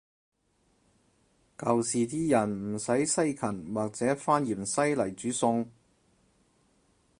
[1.59, 5.67] 舊時啲人唔使西芹或者番芫茜來煮餸